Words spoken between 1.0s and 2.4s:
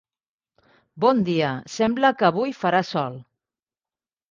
Bon dia, sembla que